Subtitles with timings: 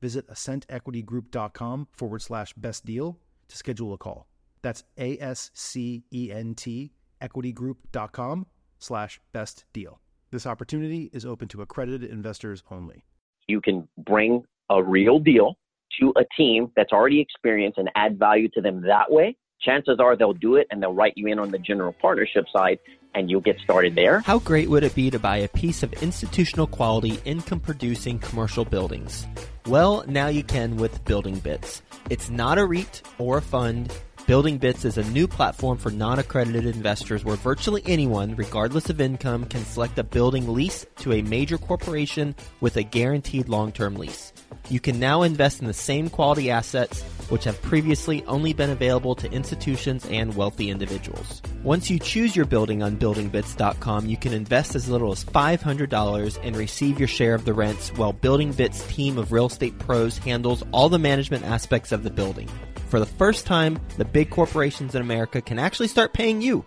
[0.00, 4.28] visit ascentequitygroup.com forward slash best deal to schedule a call.
[4.62, 8.46] That's A S C E N T equitygroup.com
[8.78, 10.00] slash best deal.
[10.30, 13.04] This opportunity is open to accredited investors only.
[13.46, 15.56] You can bring a real deal
[16.00, 19.36] to a team that's already experienced and add value to them that way.
[19.60, 22.78] Chances are they'll do it and they'll write you in on the general partnership side
[23.14, 24.20] and you'll get started there.
[24.20, 28.64] How great would it be to buy a piece of institutional quality income producing commercial
[28.64, 29.26] buildings?
[29.66, 31.82] Well, now you can with Building Bits.
[32.10, 33.92] It's not a REIT or a fund.
[34.26, 39.00] Building Bits is a new platform for non accredited investors where virtually anyone, regardless of
[39.00, 43.96] income, can select a building lease to a major corporation with a guaranteed long term
[43.96, 44.32] lease.
[44.68, 49.14] You can now invest in the same quality assets which have previously only been available
[49.14, 51.42] to institutions and wealthy individuals.
[51.62, 56.56] Once you choose your building on buildingbits.com, you can invest as little as $500 and
[56.56, 60.64] receive your share of the rents while Building Bits team of real estate pros handles
[60.72, 62.48] all the management aspects of the building.
[62.88, 66.64] For the first time, the big corporations in America can actually start paying you.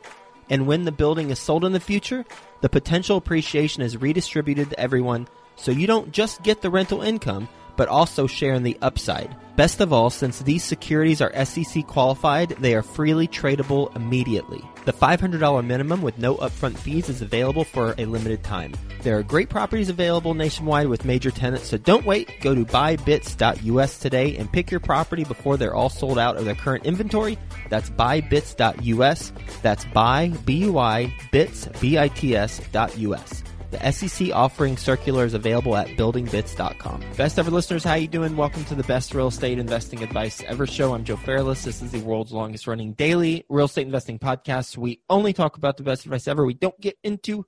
[0.50, 2.26] And when the building is sold in the future,
[2.62, 7.48] the potential appreciation is redistributed to everyone so you don't just get the rental income,
[7.82, 9.36] but also share in the upside.
[9.56, 14.62] Best of all, since these securities are SEC qualified, they are freely tradable immediately.
[14.86, 18.74] The $500 minimum with no upfront fees is available for a limited time.
[19.02, 22.30] There are great properties available nationwide with major tenants, so don't wait.
[22.42, 26.54] Go to buybits.us today and pick your property before they're all sold out of their
[26.54, 27.36] current inventory.
[27.70, 29.34] That's buybits.us.
[29.64, 33.44] That's buy, B-U-I, bits, B-I-T-S dot U-S.
[33.72, 37.04] The SEC offering circular is available at buildingbits.com.
[37.16, 38.36] Best ever listeners, how you doing?
[38.36, 40.94] Welcome to the best real estate investing advice ever show.
[40.94, 41.64] I'm Joe Fairless.
[41.64, 44.76] This is the world's longest running daily real estate investing podcast.
[44.76, 46.46] We only talk about the best advice ever.
[46.46, 47.46] We don't get into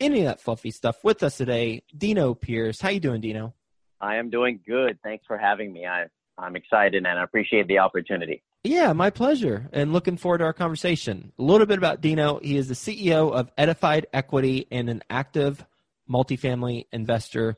[0.00, 1.04] any of that fluffy stuff.
[1.04, 2.80] With us today, Dino Pierce.
[2.80, 3.52] How you doing, Dino?
[4.00, 4.98] I am doing good.
[5.02, 5.84] Thanks for having me.
[5.84, 6.06] I,
[6.38, 8.42] I'm excited and I appreciate the opportunity.
[8.64, 9.68] Yeah, my pleasure.
[9.72, 11.32] And looking forward to our conversation.
[11.38, 12.40] A little bit about Dino.
[12.42, 15.64] He is the CEO of Edified Equity and an active
[16.10, 17.56] multifamily investor.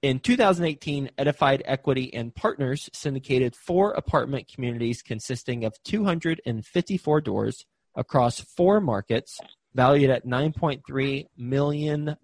[0.00, 7.66] In 2018, Edified Equity and Partners syndicated four apartment communities consisting of 254 doors
[7.96, 9.40] across four markets,
[9.74, 12.16] valued at $9.3 million,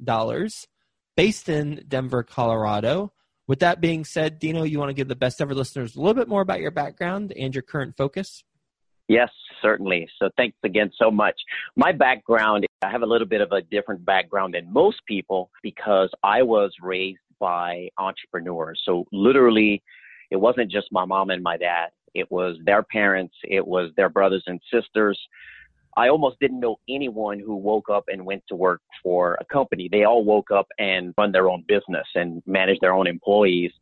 [1.17, 3.13] based in Denver, Colorado.
[3.47, 6.15] With that being said, Dino, you want to give the best ever listeners a little
[6.15, 8.43] bit more about your background and your current focus?
[9.07, 9.29] Yes,
[9.61, 10.09] certainly.
[10.19, 11.35] So thanks again so much.
[11.77, 16.11] My background, I have a little bit of a different background than most people because
[16.23, 18.81] I was raised by entrepreneurs.
[18.85, 19.83] So literally,
[20.31, 21.89] it wasn't just my mom and my dad.
[22.15, 23.35] It was their parents.
[23.43, 25.19] It was their brothers and sisters.
[25.97, 29.89] I almost didn't know anyone who woke up and went to work for a company.
[29.91, 33.73] They all woke up and run their own business and manage their own employees.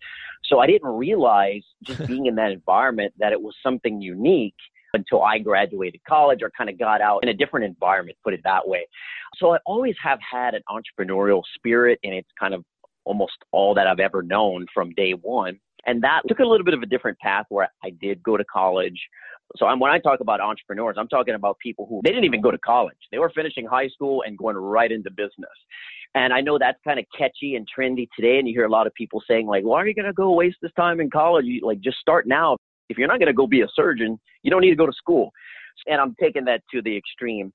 [0.45, 4.55] So I didn't realize just being in that environment that it was something unique
[4.95, 8.41] until I graduated college or kind of got out in a different environment, put it
[8.45, 8.87] that way.
[9.37, 12.65] So I always have had an entrepreneurial spirit and it's kind of
[13.05, 15.59] almost all that I've ever known from day one.
[15.87, 18.45] And that took a little bit of a different path where I did go to
[18.45, 19.01] college.
[19.57, 22.41] So I'm, when I talk about entrepreneurs, I'm talking about people who they didn't even
[22.41, 22.97] go to college.
[23.11, 25.51] They were finishing high school and going right into business.
[26.15, 28.39] And I know that's kind of catchy and trendy today.
[28.39, 30.33] And you hear a lot of people saying like, why are you going to go
[30.33, 31.45] waste this time in college?
[31.47, 32.57] You, like just start now.
[32.89, 34.93] If you're not going to go be a surgeon, you don't need to go to
[34.93, 35.33] school.
[35.87, 37.53] And I'm taking that to the extreme.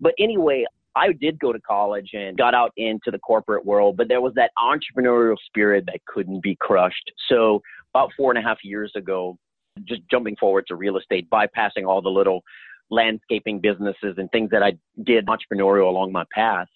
[0.00, 0.66] But anyway,
[0.96, 4.34] I did go to college and got out into the corporate world, but there was
[4.34, 7.12] that entrepreneurial spirit that couldn't be crushed.
[7.28, 7.62] So
[7.94, 9.38] about four and a half years ago,
[9.84, 12.42] just jumping forward to real estate, bypassing all the little
[12.90, 14.72] landscaping businesses and things that I
[15.04, 16.66] did entrepreneurial along my path.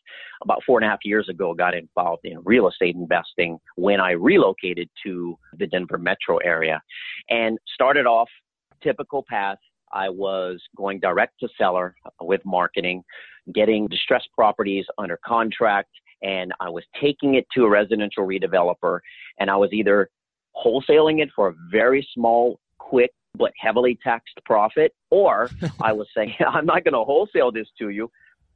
[0.43, 4.13] About four and a half years ago, got involved in real estate investing when I
[4.13, 6.81] relocated to the Denver metro area
[7.31, 8.29] and started off
[8.83, 9.59] typical path.
[9.93, 13.03] I was going direct to seller with marketing,
[13.53, 15.91] getting distressed properties under contract,
[16.23, 19.01] and I was taking it to a residential redeveloper,
[19.39, 20.09] and I was either
[20.57, 25.51] wholesaling it for a very small, quick, but heavily taxed profit, or
[25.83, 28.11] I was saying, I'm not going to wholesale this to you.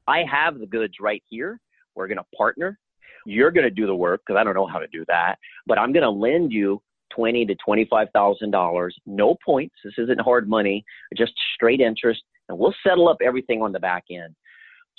[0.06, 1.60] I have the goods right here.
[1.94, 2.78] We're going to partner.
[3.26, 5.36] You're going to do the work because I don't know how to do that,
[5.66, 6.80] but I'm going to lend you
[7.14, 9.74] twenty to twenty-five thousand dollars, no points.
[9.84, 10.84] This isn't hard money,
[11.16, 14.34] just straight interest, and we'll settle up everything on the back end.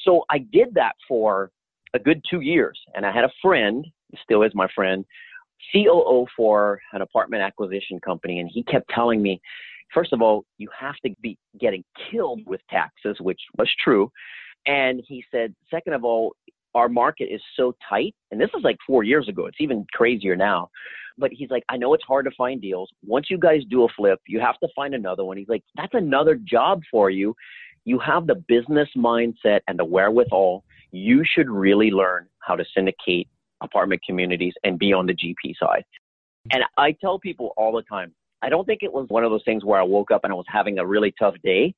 [0.04, 1.51] So I did that for
[1.94, 3.86] a good two years, and I had a friend,
[4.24, 5.06] still is my friend,
[5.74, 9.42] COO for an apartment acquisition company, and he kept telling me,
[9.94, 14.12] first of all, you have to be getting killed with taxes, which was true.
[14.66, 16.36] And he said, second of all,
[16.75, 19.48] our market is so tight, and this is like four years ago.
[19.48, 20.69] It's even crazier now.
[21.18, 22.90] But he's like, I know it's hard to find deals.
[23.06, 25.36] Once you guys do a flip, you have to find another one.
[25.36, 27.36] He's like, that's another job for you.
[27.86, 30.64] You have the business mindset and the wherewithal.
[30.92, 33.28] You should really learn how to syndicate
[33.62, 35.84] apartment communities and be on the GP side.
[36.52, 39.44] And I tell people all the time, I don't think it was one of those
[39.44, 41.74] things where I woke up and I was having a really tough day,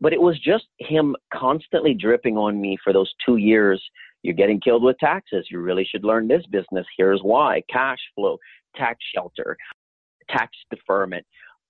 [0.00, 3.82] but it was just him constantly dripping on me for those two years.
[4.22, 5.46] You're getting killed with taxes.
[5.50, 6.86] You really should learn this business.
[6.96, 8.38] Here's why cash flow,
[8.76, 9.56] tax shelter,
[10.28, 11.26] tax deferment,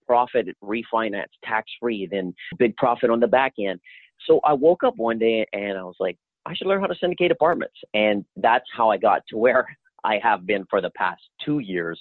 [0.06, 3.81] profit refinance, tax free, then big profit on the back end.
[4.26, 6.16] So I woke up one day and I was like,
[6.46, 7.76] I should learn how to syndicate apartments.
[7.94, 9.66] And that's how I got to where
[10.04, 12.00] I have been for the past two years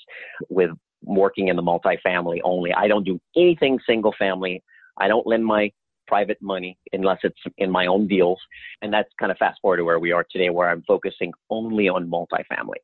[0.49, 0.71] with
[1.03, 2.73] working in the multifamily only.
[2.73, 4.63] I don't do anything single family.
[4.97, 5.71] I don't lend my
[6.07, 8.39] private money unless it's in my own deals.
[8.81, 11.89] And that's kind of fast forward to where we are today, where I'm focusing only
[11.89, 12.81] on multifamily.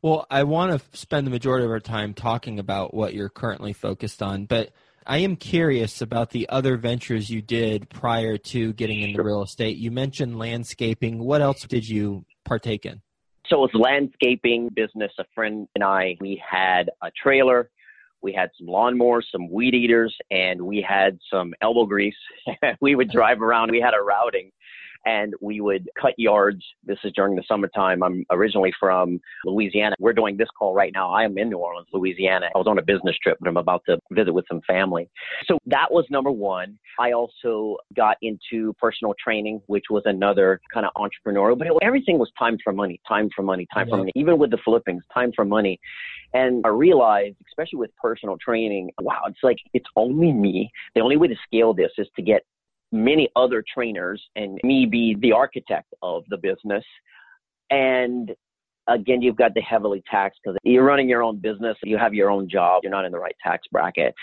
[0.00, 3.72] Well, I want to spend the majority of our time talking about what you're currently
[3.72, 4.70] focused on, but
[5.04, 9.76] I am curious about the other ventures you did prior to getting into real estate.
[9.76, 11.18] You mentioned landscaping.
[11.18, 13.00] What else did you partake in?
[13.48, 15.10] So it was landscaping business.
[15.18, 17.70] A friend and I, we had a trailer,
[18.20, 22.14] we had some lawnmowers, some weed eaters, and we had some elbow grease.
[22.80, 23.70] we would drive around.
[23.70, 24.52] We had a routing
[25.08, 26.62] and we would cut yards.
[26.84, 28.02] This is during the summertime.
[28.02, 29.96] I'm originally from Louisiana.
[29.98, 31.10] We're doing this call right now.
[31.10, 32.50] I am in New Orleans, Louisiana.
[32.54, 35.08] I was on a business trip, but I'm about to visit with some family.
[35.46, 36.78] So that was number one.
[37.00, 42.18] I also got into personal training, which was another kind of entrepreneurial, but it, everything
[42.18, 43.94] was time for money, time for money, time yeah.
[43.94, 44.12] for money.
[44.14, 45.80] Even with the flippings, time for money.
[46.34, 50.70] And I realized, especially with personal training, wow, it's like it's only me.
[50.94, 52.42] The only way to scale this is to get
[52.92, 56.84] many other trainers and me be the architect of the business.
[57.70, 58.34] And
[58.86, 62.30] again, you've got the heavily taxed because you're running your own business, you have your
[62.30, 64.14] own job, you're not in the right tax bracket.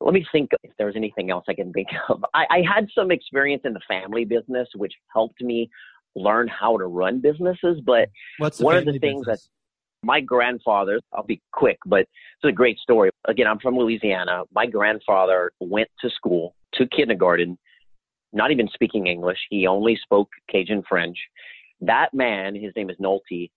[0.00, 2.24] Let me think if there's anything else I can think of.
[2.34, 5.70] I, I had some experience in the family business, which helped me
[6.14, 7.80] learn how to run businesses.
[7.84, 8.08] But
[8.38, 9.42] What's one of the things business?
[9.42, 13.10] that my grandfather, I'll be quick, but it's a great story.
[13.26, 14.42] Again, I'm from Louisiana.
[14.54, 17.58] My grandfather went to school, to kindergarten,
[18.36, 19.38] not even speaking English.
[19.50, 21.18] He only spoke Cajun French.
[21.80, 23.50] That man, his name is Nolte,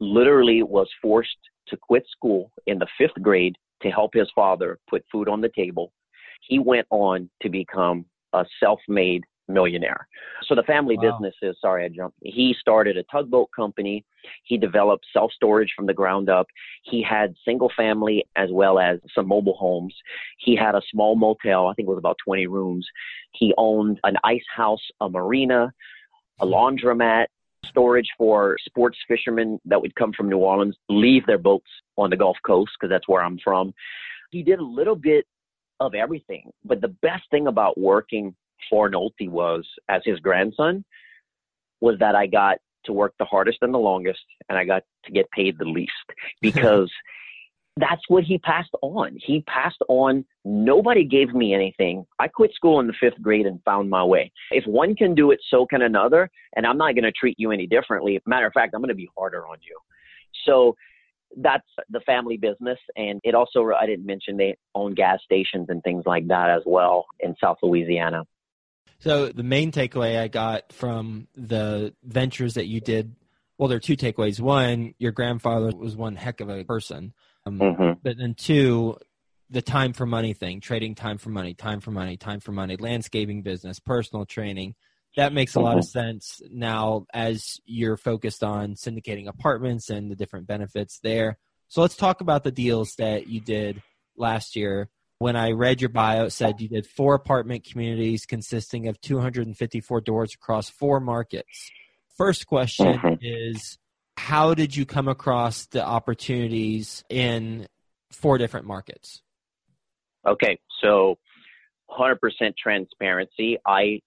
[0.00, 1.36] literally was forced
[1.68, 5.50] to quit school in the fifth grade to help his father put food on the
[5.56, 5.92] table.
[6.40, 10.06] He went on to become a self made millionaire.
[10.46, 11.10] So the family wow.
[11.10, 12.18] business is sorry I jumped.
[12.22, 14.04] He started a tugboat company.
[14.44, 16.46] He developed self storage from the ground up.
[16.82, 19.94] He had single family as well as some mobile homes.
[20.38, 22.86] He had a small motel, I think it was about 20 rooms.
[23.32, 25.72] He owned an ice house, a marina,
[26.40, 26.52] a hmm.
[26.52, 27.26] laundromat,
[27.64, 32.16] storage for sports fishermen that would come from New Orleans, leave their boats on the
[32.16, 33.74] Gulf Coast because that's where I'm from.
[34.30, 35.26] He did a little bit
[35.80, 38.34] of everything, but the best thing about working
[38.70, 40.84] for Nolte was as his grandson
[41.80, 45.12] was that I got to work the hardest and the longest and I got to
[45.12, 45.92] get paid the least
[46.40, 46.90] because
[47.78, 49.18] that's what he passed on.
[49.22, 50.24] He passed on.
[50.44, 52.06] Nobody gave me anything.
[52.18, 54.32] I quit school in the fifth grade and found my way.
[54.50, 56.30] If one can do it, so can another.
[56.56, 58.18] And I'm not going to treat you any differently.
[58.24, 59.78] Matter of fact, I'm going to be harder on you.
[60.46, 60.74] So
[61.36, 62.78] that's the family business.
[62.96, 66.62] And it also, I didn't mention they own gas stations and things like that as
[66.64, 68.24] well in South Louisiana.
[68.98, 73.14] So the main takeaway I got from the ventures that you did,
[73.58, 74.40] well, there are two takeaways.
[74.40, 77.12] One, your grandfather was one heck of a person,
[77.46, 77.98] um, mm-hmm.
[78.02, 78.96] but then two,
[79.50, 82.76] the time for money thing, trading time for money, time for money, time for money,
[82.76, 84.74] landscaping business, personal training.
[85.16, 85.98] That makes a lot of mm-hmm.
[85.98, 91.38] sense now as you're focused on syndicating apartments and the different benefits there.
[91.68, 93.82] So let's talk about the deals that you did
[94.16, 94.90] last year.
[95.18, 100.02] When I read your bio, it said you did four apartment communities consisting of 254
[100.02, 101.70] doors across four markets.
[102.16, 103.14] First question mm-hmm.
[103.20, 103.78] is
[104.18, 107.66] How did you come across the opportunities in
[108.12, 109.22] four different markets?
[110.26, 111.18] Okay, so
[111.90, 112.18] 100%
[112.56, 113.58] transparency.
[113.66, 114.00] I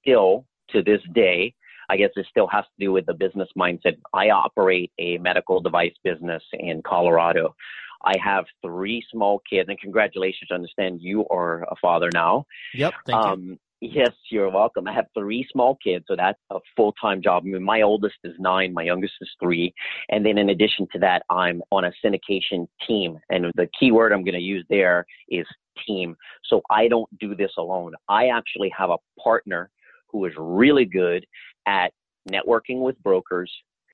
[0.00, 1.54] still, to this day,
[1.88, 3.96] I guess it still has to do with the business mindset.
[4.12, 7.54] I operate a medical device business in Colorado.
[8.02, 10.48] I have three small kids, and congratulations.
[10.50, 12.46] I understand you are a father now.
[12.74, 12.94] Yep.
[13.06, 13.58] Thank um, you.
[13.82, 14.86] Yes, you're welcome.
[14.86, 17.44] I have three small kids, so that's a full time job.
[17.46, 19.72] I mean, my oldest is nine, my youngest is three.
[20.10, 23.18] And then in addition to that, I'm on a syndication team.
[23.30, 25.46] And the key word I'm going to use there is
[25.86, 26.14] team.
[26.44, 27.94] So I don't do this alone.
[28.06, 29.70] I actually have a partner
[30.08, 31.24] who is really good
[31.66, 31.94] at
[32.30, 33.50] networking with brokers,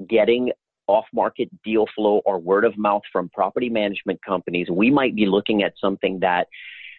[0.08, 0.50] getting
[0.86, 4.68] off market deal flow or word of mouth from property management companies.
[4.70, 6.46] We might be looking at something that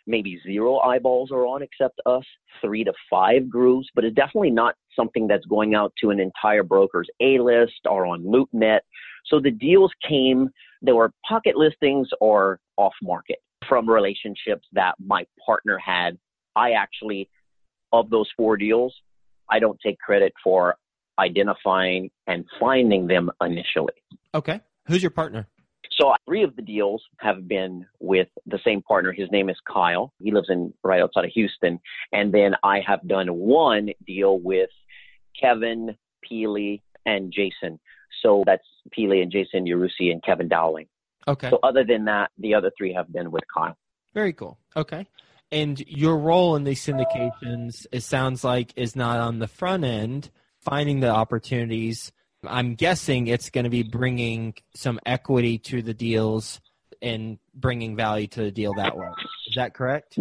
[0.06, 2.24] maybe zero eyeballs are on except us,
[2.62, 6.63] three to five grooves, but it's definitely not something that's going out to an entire
[6.63, 8.79] broker's A list or on LoopNet.
[9.25, 10.50] So the deals came,
[10.82, 16.17] they were pocket listings or off market from relationships that my partner had.
[16.56, 17.29] I actually,
[17.91, 18.96] of those four deals,
[19.50, 20.75] I don't take credit for
[21.19, 23.93] identifying and finding them initially.
[24.33, 24.62] Okay.
[24.88, 25.47] Who's your partner?
[26.00, 29.12] So three of the deals have been with the same partner.
[29.12, 30.13] His name is Kyle.
[30.19, 31.79] He lives in right outside of Houston.
[32.12, 34.69] And then I have done one deal with
[35.39, 35.97] Kevin,
[36.29, 37.79] Pili, and Jason.
[38.21, 40.88] So that's Pili and Jason Yarusi and Kevin Dowling.
[41.27, 41.50] Okay.
[41.50, 43.75] So other than that, the other three have been with Kyle.
[44.13, 44.59] Very cool.
[44.75, 45.07] Okay.
[45.51, 50.29] And your role in these syndications, it sounds like, is not on the front end,
[50.69, 52.12] finding the opportunities
[52.45, 56.59] I'm guessing it's going to be bringing some equity to the deals
[57.01, 59.07] and bringing value to the deal that way.
[59.47, 60.19] Is that correct?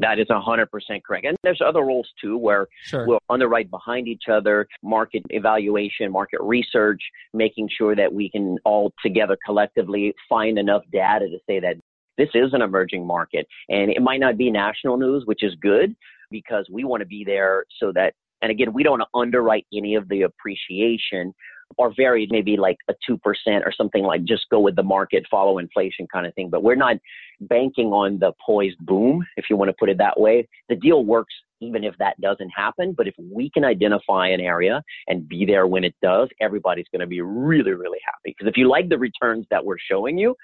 [0.00, 0.66] That is 100%
[1.04, 1.24] correct.
[1.24, 3.06] And there's other roles too where sure.
[3.06, 7.00] we'll underwrite behind each other, market evaluation, market research,
[7.32, 11.76] making sure that we can all together collectively find enough data to say that
[12.18, 13.46] this is an emerging market.
[13.68, 15.94] And it might not be national news, which is good
[16.30, 20.08] because we want to be there so that, and again, we don't underwrite any of
[20.08, 21.34] the appreciation
[21.78, 23.18] or vary maybe like a 2%
[23.64, 26.50] or something like just go with the market, follow inflation kind of thing.
[26.50, 26.96] But we're not
[27.40, 30.46] banking on the poised boom, if you want to put it that way.
[30.68, 32.94] The deal works even if that doesn't happen.
[32.96, 37.00] But if we can identify an area and be there when it does, everybody's going
[37.00, 38.34] to be really, really happy.
[38.36, 40.34] Because if you like the returns that we're showing you,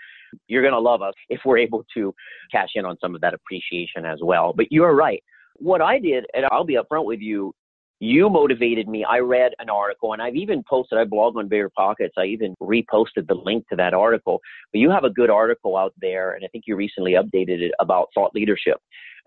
[0.48, 2.14] you're going to love us if we're able to
[2.50, 4.52] cash in on some of that appreciation as well.
[4.56, 5.22] But you're right.
[5.56, 7.52] What I did, and I'll be upfront with you,
[8.00, 9.04] you motivated me.
[9.04, 12.14] I read an article and I've even posted, I blog on Bigger Pockets.
[12.16, 14.40] I even reposted the link to that article.
[14.72, 17.72] But you have a good article out there, and I think you recently updated it
[17.78, 18.78] about thought leadership.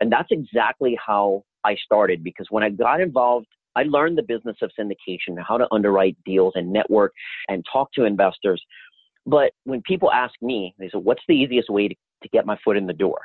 [0.01, 4.57] And that's exactly how I started because when I got involved, I learned the business
[4.63, 7.13] of syndication, how to underwrite deals and network
[7.49, 8.61] and talk to investors.
[9.27, 12.57] But when people ask me, they say, what's the easiest way to, to get my
[12.63, 13.19] foot in the door?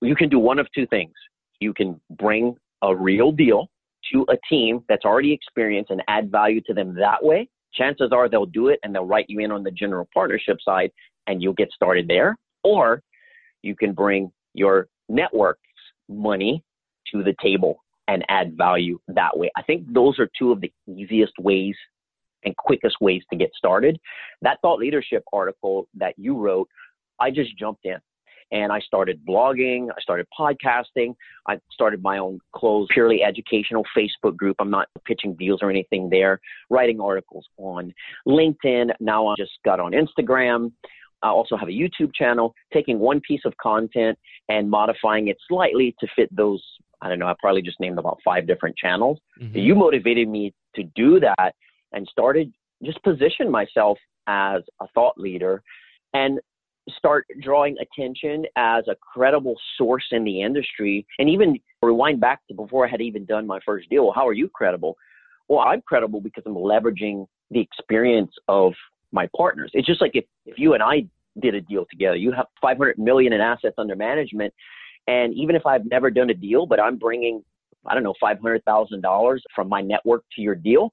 [0.00, 1.12] You can do one of two things.
[1.60, 3.68] You can bring a real deal
[4.12, 8.28] to a team that's already experienced and add value to them that way, chances are
[8.28, 10.90] they'll do it and they'll write you in on the general partnership side
[11.26, 12.36] and you'll get started there.
[12.62, 13.02] Or
[13.62, 15.60] you can bring your network's
[16.08, 16.62] money
[17.12, 19.50] to the table and add value that way.
[19.56, 21.74] I think those are two of the easiest ways
[22.44, 23.98] and quickest ways to get started.
[24.42, 26.68] That thought leadership article that you wrote,
[27.18, 27.96] I just jumped in
[28.54, 31.14] and I started blogging, I started podcasting,
[31.48, 34.56] I started my own closed, purely educational Facebook group.
[34.60, 37.92] I'm not pitching deals or anything there, writing articles on
[38.28, 38.92] LinkedIn.
[39.00, 40.70] Now I just got on Instagram.
[41.22, 44.16] I also have a YouTube channel, taking one piece of content
[44.48, 46.62] and modifying it slightly to fit those.
[47.02, 49.18] I don't know, I probably just named about five different channels.
[49.42, 49.58] Mm-hmm.
[49.58, 51.54] You motivated me to do that
[51.92, 52.52] and started
[52.84, 55.60] just position myself as a thought leader.
[56.12, 56.38] And
[56.96, 62.54] start drawing attention as a credible source in the industry and even rewind back to
[62.54, 64.12] before I had even done my first deal.
[64.14, 64.96] How are you credible?
[65.48, 68.72] Well, I'm credible because I'm leveraging the experience of
[69.12, 69.70] my partners.
[69.74, 71.06] It's just like if, if you and I
[71.40, 74.52] did a deal together, you have 500 million in assets under management.
[75.06, 77.42] And even if I've never done a deal, but I'm bringing,
[77.86, 80.90] I don't know, $500,000 from my network to your deal,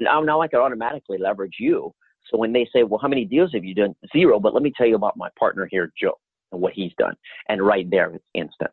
[0.00, 1.94] now, now I can automatically leverage you
[2.30, 3.94] so when they say, well, how many deals have you done?
[4.12, 4.40] Zero.
[4.40, 6.18] But let me tell you about my partner here, Joe.
[6.52, 7.14] And what he's done.
[7.48, 8.70] And right there, it's instant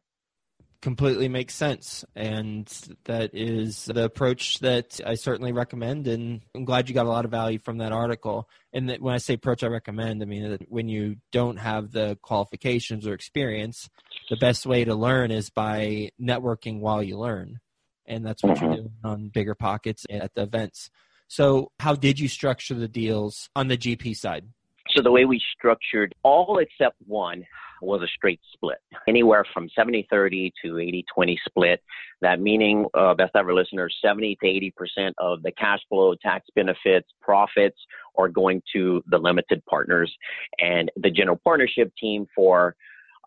[0.81, 2.03] completely makes sense.
[2.15, 2.67] And
[3.05, 6.08] that is the approach that I certainly recommend.
[6.08, 8.50] And I'm glad you got a lot of value from that article.
[8.74, 11.91] And that when I say approach I recommend, I mean that when you don't have
[11.91, 13.89] the qualifications or experience,
[14.29, 17.60] the best way to learn is by networking while you learn.
[18.08, 18.81] And that's what you're mm-hmm.
[18.81, 20.89] doing on Bigger Pockets at the events.
[21.31, 24.43] So, how did you structure the deals on the GP side?
[24.89, 27.45] So, the way we structured all except one
[27.81, 31.81] was a straight split, anywhere from 70 30 to 80 20 split.
[32.19, 37.07] That meaning, uh, best ever listeners, 70 to 80% of the cash flow, tax benefits,
[37.21, 37.77] profits
[38.17, 40.13] are going to the limited partners
[40.59, 42.75] and the general partnership team for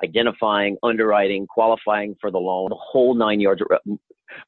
[0.02, 3.62] identifying, underwriting, qualifying for the loan, the whole nine yards,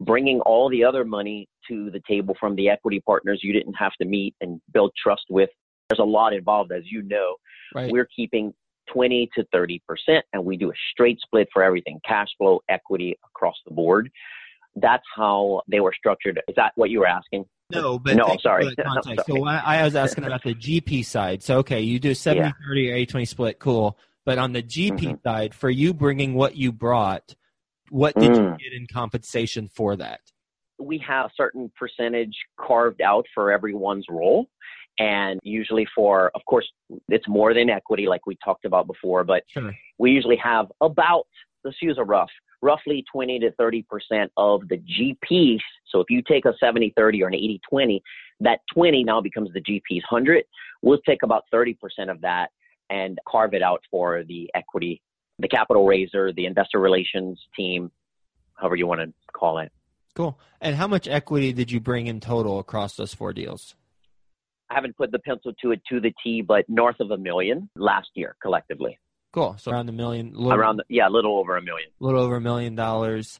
[0.00, 3.92] bringing all the other money to the table from the equity partners you didn't have
[4.00, 5.50] to meet and build trust with.
[5.88, 7.36] There's a lot involved, as you know.
[7.74, 7.90] Right.
[7.90, 8.52] We're keeping
[8.92, 9.80] 20 to 30%,
[10.32, 14.10] and we do a straight split for everything cash flow, equity across the board.
[14.74, 16.40] That's how they were structured.
[16.48, 17.46] Is that what you were asking?
[17.70, 18.66] No, but no, sorry.
[18.78, 19.16] no, sorry.
[19.26, 21.42] So I, was asking about the GP side.
[21.42, 22.52] So, okay, you do 70 yeah.
[22.68, 23.98] 30 or 80 20 split, cool.
[24.24, 25.14] But on the GP mm-hmm.
[25.24, 27.34] side, for you bringing what you brought,
[27.90, 28.36] what did mm.
[28.36, 30.20] you get in compensation for that?
[30.78, 34.46] We have a certain percentage carved out for everyone's role.
[34.98, 36.66] And usually for, of course,
[37.08, 39.72] it's more than equity, like we talked about before, but sure.
[39.98, 41.26] we usually have about,
[41.64, 42.30] let's use a rough,
[42.62, 43.84] roughly 20 to 30%
[44.36, 45.60] of the GPs.
[45.88, 48.02] So if you take a 70 30 or an 80 20,
[48.40, 50.44] that 20 now becomes the GP's 100.
[50.82, 51.76] We'll take about 30%
[52.10, 52.50] of that
[52.90, 55.02] and carve it out for the equity,
[55.38, 57.90] the capital raiser, the investor relations team,
[58.54, 59.70] however you want to call it.
[60.14, 60.38] Cool.
[60.60, 63.74] And how much equity did you bring in total across those four deals?
[64.70, 67.68] I haven't put the pencil to it to the T, but north of a million
[67.76, 68.98] last year collectively.
[69.32, 69.56] Cool.
[69.58, 70.32] So around a million.
[70.32, 71.90] Little, around the, yeah, a little over a million.
[72.00, 73.38] A little over a million dollars.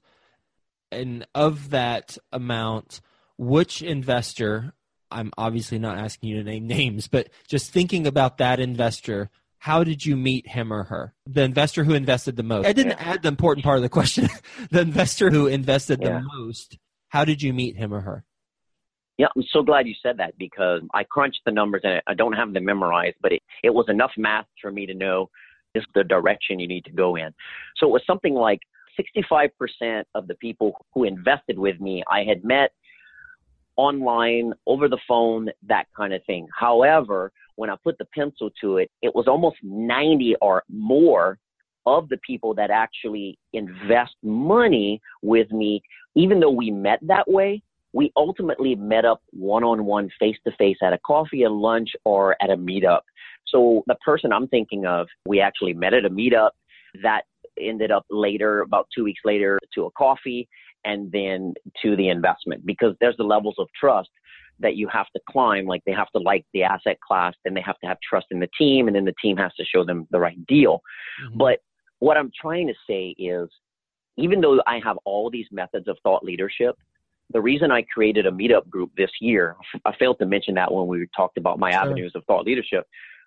[0.93, 3.01] And of that amount,
[3.39, 4.75] which investor?
[5.11, 9.31] I'm obviously not asking you to name names, but just thinking about that investor.
[9.59, 11.15] How did you meet him or her?
[11.27, 12.67] The investor who invested the most.
[12.67, 13.13] I didn't yeah.
[13.13, 14.29] add the important part of the question.
[14.71, 16.21] the investor who invested yeah.
[16.21, 16.79] the most.
[17.09, 18.25] How did you meet him or her?
[19.19, 22.35] Yeah, I'm so glad you said that because I crunched the numbers and I don't
[22.35, 25.31] have them memorized, but it, it was enough math for me to know
[25.73, 27.33] this is the direction you need to go in.
[27.77, 28.61] So it was something like
[29.21, 32.73] 65% of the people who invested with me I had met
[33.77, 36.49] online, over the phone, that kind of thing.
[36.59, 41.39] However, when I put the pencil to it, it was almost 90 or more
[41.87, 45.83] of the people that actually invest money with me,
[46.15, 50.53] even though we met that way, we ultimately met up one on one, face to
[50.59, 53.01] face at a coffee, a lunch, or at a meetup.
[53.47, 56.51] So the person I'm thinking of, we actually met at a meetup
[57.03, 57.23] that
[57.59, 60.49] ended up later, about two weeks later, to a coffee
[60.85, 64.11] and then to the investment because there's the levels of trust
[64.61, 65.67] that you have to climb.
[65.67, 68.41] Like they have to like the asset class, then they have to have trust in
[68.41, 70.81] the team, and then the team has to show them the right deal.
[71.25, 71.39] Mm-hmm.
[71.39, 71.61] But
[71.99, 73.49] what I'm trying to say is,
[74.17, 76.77] even though I have all these methods of thought leadership,
[77.33, 80.87] the reason I created a meetup group this year, I failed to mention that when
[80.87, 81.81] we talked about my sure.
[81.81, 82.87] avenues of thought leadership.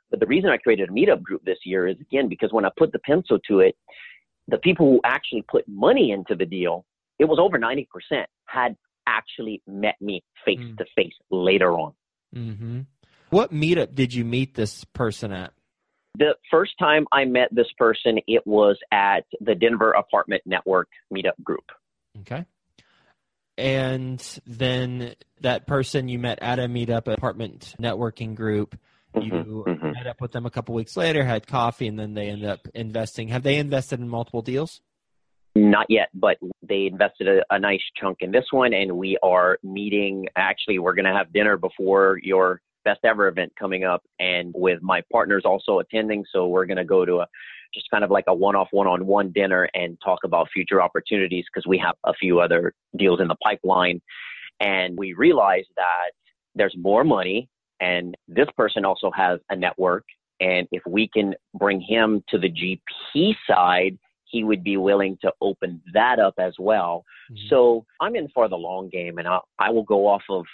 [0.10, 2.72] But the reason I created a meetup group this year is again because when I
[2.78, 3.76] put the pencil to it,
[4.48, 6.86] the people who actually put money into the deal,
[7.20, 7.86] it was over 90%
[8.48, 8.76] had
[9.18, 11.94] actually met me face to face later on.
[12.36, 12.82] Mm-hmm.
[13.30, 15.54] What meetup did you meet this person at?
[16.18, 21.42] The first time I met this person, it was at the Denver Apartment Network meetup
[21.44, 21.66] group.
[22.22, 22.46] Okay
[23.60, 28.80] and then that person you met at a meetup apartment networking group
[29.14, 29.92] mm-hmm, you mm-hmm.
[29.92, 32.68] met up with them a couple weeks later had coffee and then they ended up
[32.74, 34.82] investing have they invested in multiple deals
[35.60, 39.58] not yet but they invested a, a nice chunk in this one and we are
[39.64, 44.54] meeting actually we're going to have dinner before your best ever event coming up and
[44.56, 47.28] with my partners also attending so we're going to go to a
[47.74, 51.78] just kind of like a one-off one-on-one dinner and talk about future opportunities because we
[51.78, 54.02] have a few other deals in the pipeline.
[54.60, 56.12] And we realize that
[56.56, 57.48] there's more money
[57.80, 60.04] and this person also has a network
[60.42, 63.98] and if we can bring him to the GP side
[64.30, 67.04] he would be willing to open that up as well.
[67.32, 67.48] Mm-hmm.
[67.50, 70.46] So I'm in for the long game and I, I will go off of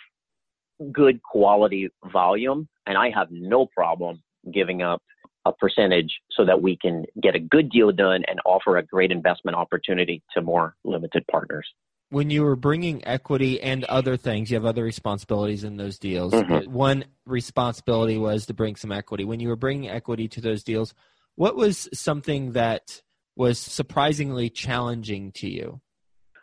[0.92, 4.22] good quality volume and I have no problem
[4.54, 5.02] giving up
[5.46, 9.12] a percentage so that we can get a good deal done and offer a great
[9.12, 11.68] investment opportunity to more limited partners.
[12.10, 16.34] When you were bringing equity and other things, you have other responsibilities in those deals.
[16.34, 16.72] Mm-hmm.
[16.72, 19.26] One responsibility was to bring some equity.
[19.26, 20.94] When you were bringing equity to those deals,
[21.36, 23.02] What was something that
[23.36, 25.82] was surprisingly challenging to you?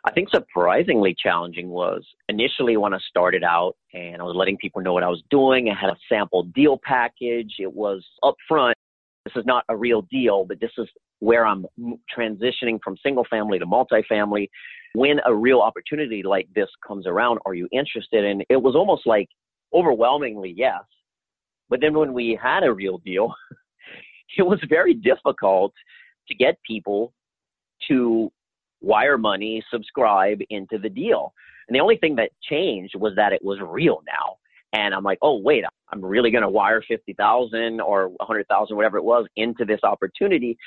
[0.05, 4.81] I think surprisingly challenging was initially when I started out and I was letting people
[4.81, 5.69] know what I was doing.
[5.69, 7.53] I had a sample deal package.
[7.59, 8.73] It was upfront.
[9.25, 11.65] This is not a real deal, but this is where I'm
[12.15, 14.49] transitioning from single family to multifamily.
[14.93, 18.25] When a real opportunity like this comes around, are you interested?
[18.25, 19.29] And it was almost like
[19.73, 20.81] overwhelmingly yes.
[21.69, 23.33] But then when we had a real deal,
[24.37, 25.73] it was very difficult
[26.27, 27.13] to get people
[27.87, 28.31] to
[28.81, 31.33] wire money, subscribe into the deal.
[31.67, 34.37] And the only thing that changed was that it was real now.
[34.73, 38.47] And I'm like, oh wait, I'm really going to wire fifty thousand or a hundred
[38.47, 40.57] thousand, whatever it was, into this opportunity.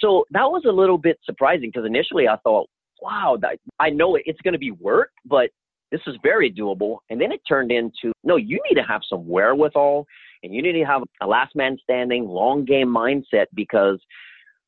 [0.00, 2.68] So that was a little bit surprising because initially I thought,
[3.00, 5.50] wow, that, I know it's going to be work, but
[5.92, 6.98] this is very doable.
[7.10, 10.06] And then it turned into, no, you need to have some wherewithal
[10.42, 14.00] and you need to have a last man standing, long game mindset because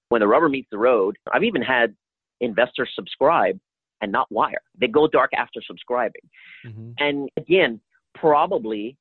[0.09, 1.95] when the rubber meets the road, I've even had
[2.41, 3.59] investors subscribe
[4.01, 4.61] and not wire.
[4.79, 6.23] They go dark after subscribing.
[6.67, 6.91] Mm-hmm.
[6.99, 7.81] And again,
[8.15, 8.97] probably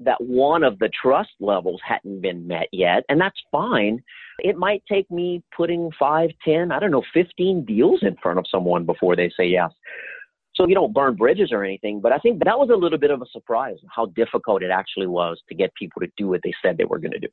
[0.00, 4.02] that one of the trust levels hadn't been met yet, and that's fine.
[4.38, 8.46] It might take me putting five, ten, I don't know, 15 deals in front of
[8.50, 9.70] someone before they say yes.
[10.54, 13.10] So you don't burn bridges or anything, but I think that was a little bit
[13.10, 16.52] of a surprise how difficult it actually was to get people to do what they
[16.62, 17.28] said they were going to do.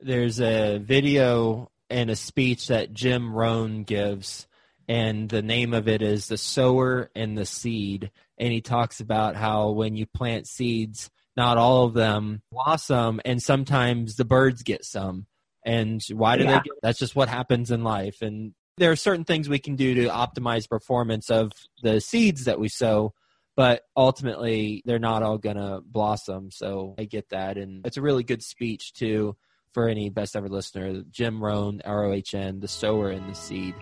[0.00, 4.46] There's a video and a speech that Jim Rohn gives
[4.90, 8.10] and the name of it is the sower and the seed.
[8.38, 13.40] And he talks about how when you plant seeds not all of them blossom and
[13.40, 15.26] sometimes the birds get some.
[15.64, 16.56] And why do yeah.
[16.56, 18.20] they get that's just what happens in life.
[18.20, 22.58] And there are certain things we can do to optimize performance of the seeds that
[22.58, 23.14] we sow
[23.56, 26.50] but ultimately they're not all gonna blossom.
[26.50, 27.58] So i get that.
[27.58, 29.36] And it's a really good speech too
[29.72, 33.74] for any best ever listener jim rohn r-o-h-n the sower and the seed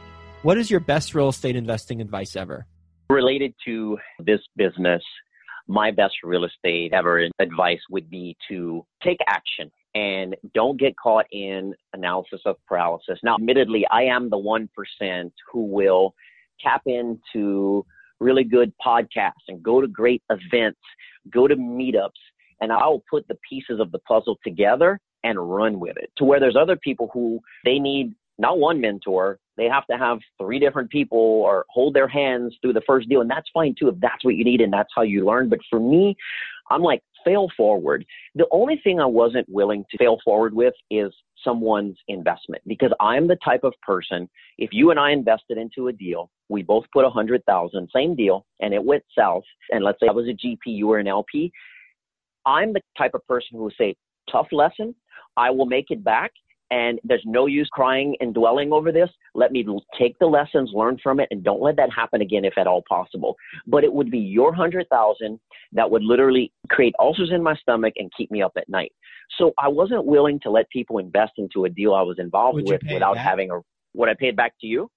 [0.43, 2.65] what is your best real estate investing advice ever?
[3.11, 5.03] Related to this business,
[5.67, 11.27] my best real estate ever advice would be to take action and don't get caught
[11.33, 13.19] in analysis of paralysis.
[13.25, 16.15] Now, admittedly, I am the 1% who will
[16.61, 17.85] tap into
[18.21, 20.79] really good podcasts and go to great events,
[21.33, 22.11] go to meetups,
[22.61, 26.41] and I'll put the pieces of the puzzle together and run with it to where
[26.41, 29.39] there's other people who they need not one mentor.
[29.57, 33.21] They have to have three different people or hold their hands through the first deal.
[33.21, 35.49] And that's fine too, if that's what you need and that's how you learn.
[35.49, 36.17] But for me,
[36.71, 38.05] I'm like, fail forward.
[38.37, 41.13] The only thing I wasn't willing to fail forward with is
[41.45, 45.93] someone's investment because I'm the type of person, if you and I invested into a
[45.93, 49.45] deal, we both put a hundred thousand, same deal, and it went south.
[49.71, 51.53] And let's say I was a GP, you were an LP.
[52.47, 53.97] I'm the type of person who will say,
[54.31, 54.95] tough lesson.
[55.39, 56.33] I will make it back
[56.71, 59.09] and there's no use crying and dwelling over this.
[59.35, 59.67] Let me
[59.99, 62.83] take the lessons, learn from it, and don't let that happen again if at all
[62.89, 63.37] possible.
[63.67, 65.41] But it would be your hundred thousand
[65.73, 68.93] that would literally create ulcers in my stomach and keep me up at night.
[69.39, 72.69] So I wasn't willing to let people invest into a deal I was involved would
[72.69, 73.61] with without having a
[73.93, 74.91] what I paid back to you.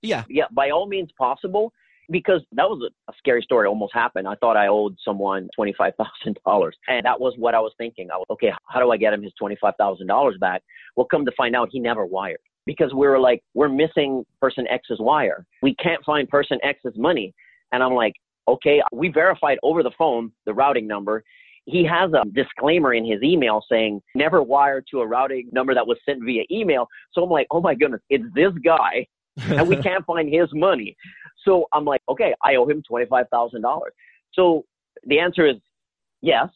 [0.00, 1.72] Yeah, yeah, by all means possible
[2.10, 3.66] because that was a, scary story.
[3.66, 4.26] It almost happened.
[4.26, 7.72] I thought I owed someone twenty five thousand dollars, and that was what I was
[7.78, 8.08] thinking.
[8.12, 10.62] I was, okay, how do I get him his twenty five thousand dollars back?
[10.96, 14.66] Well, come to find out, he never wired because we were like, we're missing person
[14.68, 15.44] X's wire.
[15.62, 17.34] We can't find person X's money,
[17.72, 18.14] and I'm like,
[18.46, 21.22] okay, we verified over the phone the routing number.
[21.66, 25.86] He has a disclaimer in his email saying never wire to a routing number that
[25.86, 26.88] was sent via email.
[27.12, 29.06] So I'm like, oh my goodness, it's this guy
[29.50, 30.96] and we can't find his money.
[31.48, 33.80] So I'm like, okay, I owe him $25,000.
[34.34, 34.64] So
[35.06, 35.56] the answer is
[36.20, 36.48] yes.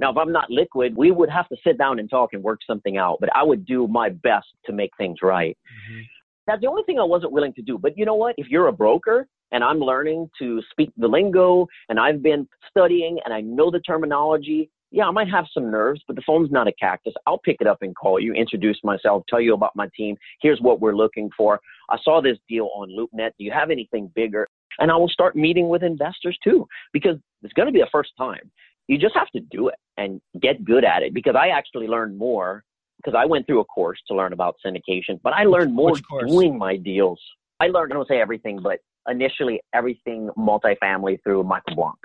[0.00, 2.60] Now, if I'm not liquid, we would have to sit down and talk and work
[2.66, 5.56] something out, but I would do my best to make things right.
[5.90, 6.00] Mm-hmm.
[6.46, 7.78] That's the only thing I wasn't willing to do.
[7.78, 8.34] But you know what?
[8.38, 13.18] If you're a broker and I'm learning to speak the lingo and I've been studying
[13.24, 16.66] and I know the terminology, yeah, I might have some nerves, but the phone's not
[16.66, 17.14] a cactus.
[17.26, 20.16] I'll pick it up and call you, introduce myself, tell you about my team.
[20.40, 21.60] Here's what we're looking for.
[21.88, 23.30] I saw this deal on LoopNet.
[23.38, 24.48] Do you have anything bigger?
[24.78, 28.10] And I will start meeting with investors too, because it's going to be a first
[28.18, 28.50] time.
[28.88, 32.18] You just have to do it and get good at it because I actually learned
[32.18, 32.64] more
[32.96, 35.94] because I went through a course to learn about syndication, but I learned more
[36.26, 37.20] doing my deals.
[37.58, 41.96] I learned, I don't say everything, but initially everything multifamily through Michael Blank.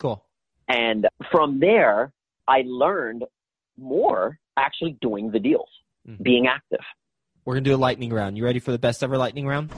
[0.00, 0.24] Cool.
[0.68, 2.12] And from there,
[2.48, 3.24] I learned
[3.78, 5.68] more actually doing the deals,
[6.08, 6.22] mm-hmm.
[6.22, 6.80] being active.
[7.44, 8.36] We're going to do a lightning round.
[8.36, 9.70] You ready for the best ever lightning round?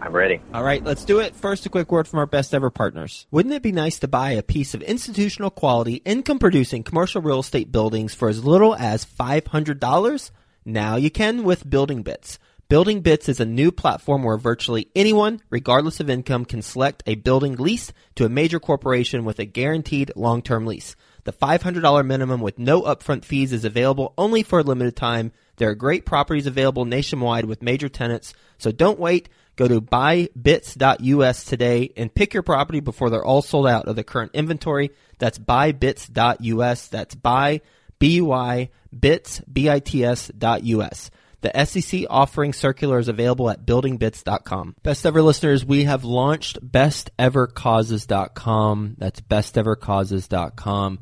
[0.00, 0.40] I'm ready.
[0.54, 1.34] All right, let's do it.
[1.34, 3.26] First, a quick word from our best ever partners.
[3.30, 7.40] Wouldn't it be nice to buy a piece of institutional quality, income producing commercial real
[7.40, 10.30] estate buildings for as little as $500?
[10.64, 12.38] now you can with Building Bits.
[12.68, 17.14] Building Bits is a new platform where virtually anyone, regardless of income, can select a
[17.14, 20.96] building lease to a major corporation with a guaranteed long-term lease.
[21.26, 25.32] The $500 minimum with no upfront fees is available only for a limited time.
[25.56, 29.28] There are great properties available nationwide with major tenants, so don't wait.
[29.56, 34.04] Go to buybits.us today and pick your property before they're all sold out of the
[34.04, 34.92] current inventory.
[35.18, 36.88] That's buybits.us.
[36.88, 37.60] That's buy,
[37.98, 41.10] B-Y, bits, B-I-T-S dot U-S.
[41.40, 44.76] The SEC offering circular is available at buildingbits.com.
[44.84, 48.94] Best ever listeners, we have launched bestevercauses.com.
[48.98, 51.00] That's bestevercauses.com.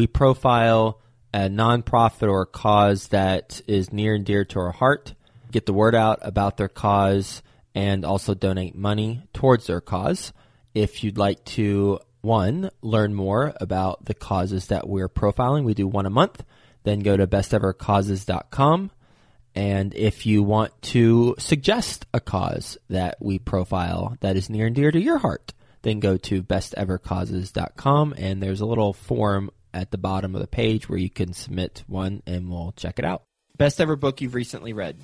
[0.00, 0.98] We profile
[1.34, 5.12] a nonprofit or a cause that is near and dear to our heart,
[5.52, 7.42] get the word out about their cause,
[7.74, 10.32] and also donate money towards their cause.
[10.72, 15.86] If you'd like to, one, learn more about the causes that we're profiling, we do
[15.86, 16.44] one a month,
[16.84, 18.92] then go to bestevercauses.com
[19.54, 24.74] and if you want to suggest a cause that we profile that is near and
[24.74, 29.98] dear to your heart, then go to bestevercauses.com and there's a little form at the
[29.98, 33.22] bottom of the page where you can submit one and we'll check it out.
[33.56, 34.96] Best ever book you've recently read?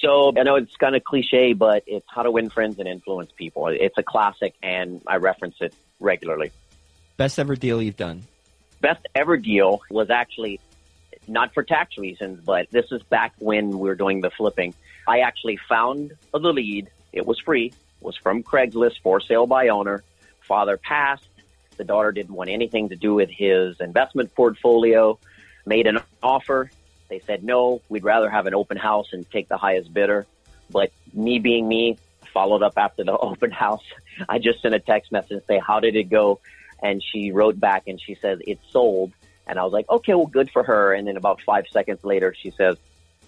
[0.00, 3.30] So I know it's kind of cliche, but it's How to Win Friends and Influence
[3.36, 3.68] People.
[3.68, 6.50] It's a classic and I reference it regularly.
[7.16, 8.22] Best ever deal you've done?
[8.80, 10.58] Best ever deal was actually
[11.28, 14.74] not for tax reasons, but this is back when we were doing the flipping.
[15.06, 16.90] I actually found the lead.
[17.12, 17.66] It was free.
[17.66, 20.02] It was from Craigslist for sale by owner.
[20.40, 21.26] Father passed.
[21.76, 25.18] The daughter didn't want anything to do with his investment portfolio.
[25.66, 26.70] Made an offer.
[27.08, 27.82] They said no.
[27.88, 30.26] We'd rather have an open house and take the highest bidder.
[30.70, 31.98] But me being me,
[32.32, 33.84] followed up after the open house.
[34.28, 36.40] I just sent a text message and say, "How did it go?"
[36.82, 39.12] And she wrote back and she says, "It's sold."
[39.46, 40.94] And I was like, okay, well, good for her.
[40.94, 42.76] And then about five seconds later, she says,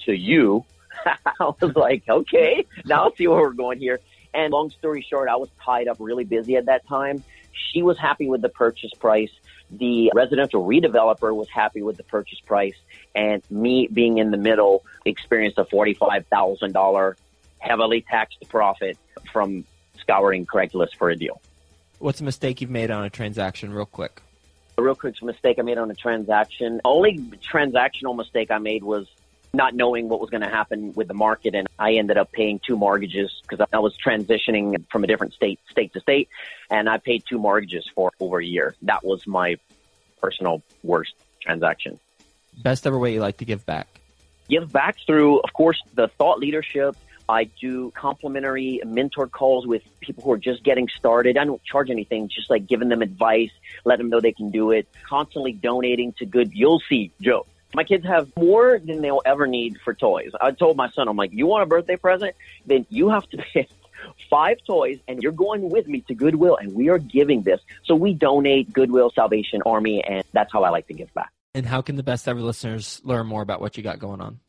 [0.01, 0.65] to you.
[1.07, 4.01] I was like, okay, now I'll see where we're going here.
[4.33, 7.23] And long story short, I was tied up really busy at that time.
[7.73, 9.31] She was happy with the purchase price.
[9.71, 12.77] The residential redeveloper was happy with the purchase price.
[13.15, 17.15] And me being in the middle experienced a $45,000
[17.59, 18.99] heavily taxed profit
[19.33, 19.65] from
[19.99, 21.41] scouring Craigslist for a deal.
[21.99, 24.21] What's a mistake you've made on a transaction, real quick?
[24.77, 26.81] A real quick mistake I made on a transaction.
[26.85, 29.07] Only transactional mistake I made was
[29.55, 32.61] not knowing what was going to happen with the market, and I ended up paying
[32.67, 36.29] two mortgages because I was transitioning from a different state, state to state,
[36.71, 38.75] and I paid two mortgages for over a year.
[38.83, 39.57] That was my
[40.21, 41.99] personal worst transaction.
[42.63, 43.89] Best ever way you like to give back?
[44.49, 46.97] Give back through, of course, the thought leadership
[47.29, 51.39] I do complimentary mentor calls with people who are just getting started.
[51.39, 53.51] I don't charge anything, just like giving them advice,
[53.85, 56.53] let them know they can do it, constantly donating to good.
[56.53, 57.47] You'll see, Joe.
[57.75, 60.31] My kids have more than they'll ever need for toys.
[60.41, 62.37] I told my son, I'm like, you want a birthday present?
[62.67, 63.69] Then you have to pick
[64.31, 67.61] five toys and you're going with me to Goodwill and we are giving this.
[67.85, 71.31] So we donate Goodwill Salvation Army and that's how I like to give back.
[71.55, 74.41] And how can the best ever listeners learn more about what you got going on?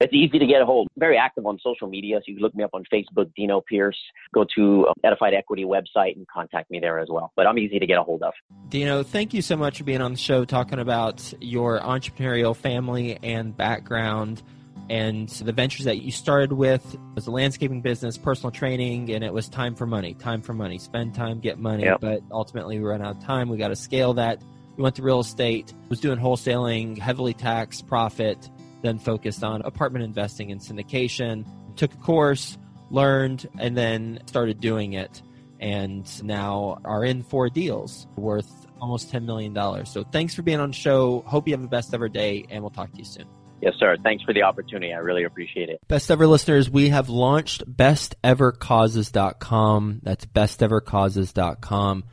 [0.00, 0.88] It's easy to get a hold.
[0.98, 2.18] Very active on social media.
[2.18, 3.98] So you can look me up on Facebook, Dino Pierce.
[4.34, 7.32] Go to Edified Equity website and contact me there as well.
[7.34, 8.34] But I'm easy to get a hold of.
[8.68, 13.18] Dino, thank you so much for being on the show, talking about your entrepreneurial family
[13.22, 14.42] and background
[14.88, 19.32] and the ventures that you started with was a landscaping business, personal training, and it
[19.32, 21.84] was time for money, time for money, spend time, get money.
[21.84, 22.00] Yep.
[22.00, 23.48] But ultimately, we ran out of time.
[23.48, 24.40] We got to scale that.
[24.76, 28.48] We went to real estate, was doing wholesaling, heavily taxed profit
[28.86, 31.46] then focused on apartment investing and syndication.
[31.76, 32.56] Took a course,
[32.90, 35.22] learned, and then started doing it.
[35.58, 39.54] And now are in four deals worth almost $10 million.
[39.86, 41.24] So thanks for being on the show.
[41.26, 43.26] Hope you have the best ever day, and we'll talk to you soon.
[43.62, 43.96] Yes, sir.
[44.02, 44.92] Thanks for the opportunity.
[44.92, 45.80] I really appreciate it.
[45.88, 50.00] Best ever listeners, we have launched bestevercauses.com.
[50.02, 52.04] That's bestevercauses.com.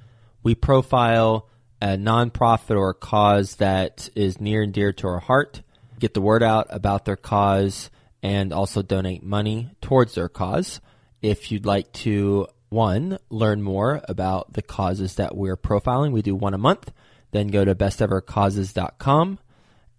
[0.41, 1.49] We profile
[1.81, 5.62] a nonprofit or a cause that is near and dear to our heart
[6.03, 7.89] get the word out about their cause
[8.21, 10.81] and also donate money towards their cause.
[11.21, 16.35] If you'd like to, one, learn more about the causes that we're profiling, we do
[16.35, 16.91] one a month,
[17.31, 19.39] then go to bestevercauses.com.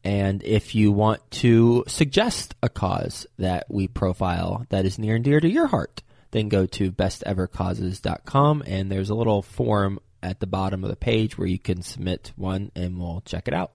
[0.04, 5.24] And if you want to suggest a cause that we profile that is near and
[5.24, 10.46] dear to your heart, then go to bestevercauses.com and there's a little form at the
[10.46, 13.72] bottom of the page where you can submit one and we'll check it out.